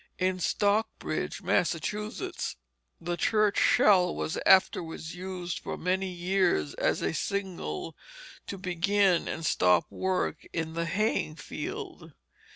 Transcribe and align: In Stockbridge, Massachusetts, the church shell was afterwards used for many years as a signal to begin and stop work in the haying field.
In 0.17 0.39
Stockbridge, 0.39 1.43
Massachusetts, 1.43 2.55
the 2.99 3.15
church 3.15 3.59
shell 3.59 4.15
was 4.15 4.39
afterwards 4.47 5.13
used 5.13 5.59
for 5.59 5.77
many 5.77 6.09
years 6.11 6.73
as 6.73 7.03
a 7.03 7.13
signal 7.13 7.95
to 8.47 8.57
begin 8.57 9.27
and 9.27 9.45
stop 9.45 9.85
work 9.91 10.43
in 10.53 10.73
the 10.73 10.85
haying 10.87 11.35
field. 11.35 12.13